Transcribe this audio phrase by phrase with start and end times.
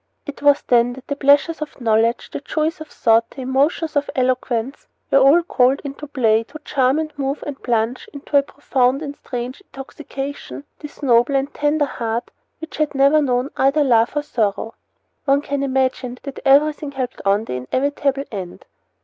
[0.25, 4.09] It was then that the pleasures of knowledge, the joys of thought, the emotions of
[4.15, 9.03] eloquence, were all called into play to charm and move and plunge into a profound
[9.03, 14.23] and strange intoxication this noble and tender heart which had never known either love or
[14.23, 14.73] sorrow....
[15.25, 18.65] One can imagine that everything helped on the inevitable end.